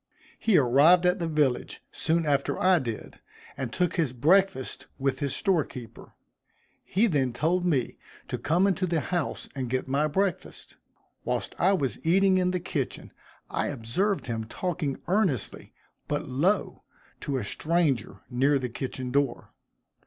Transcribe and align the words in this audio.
He 0.39 0.57
arrived 0.57 1.05
at 1.05 1.19
the 1.19 1.27
village 1.27 1.83
soon 1.91 2.25
after 2.25 2.59
I 2.59 2.79
did, 2.79 3.19
and 3.55 3.71
took 3.71 3.97
his 3.97 4.13
breakfast 4.13 4.87
with 4.97 5.19
his 5.19 5.35
store 5.35 5.63
keeper. 5.63 6.15
He 6.83 7.05
then 7.05 7.33
told 7.33 7.67
me 7.67 7.99
to 8.27 8.39
come 8.39 8.65
into 8.65 8.87
the 8.87 8.99
house 9.01 9.47
and 9.53 9.69
get 9.69 9.87
my 9.87 10.07
breakfast. 10.07 10.75
Whilst 11.23 11.53
I 11.59 11.73
was 11.73 12.03
eating 12.03 12.39
in 12.39 12.49
the 12.49 12.59
kitchen, 12.59 13.11
I 13.47 13.67
observed 13.67 14.25
him 14.25 14.45
talking 14.45 14.97
earnestly, 15.07 15.71
but 16.07 16.27
low, 16.27 16.81
to 17.19 17.37
a 17.37 17.43
stranger 17.43 18.21
near 18.27 18.57
the 18.57 18.69
kitchen 18.69 19.11
door. 19.11 19.53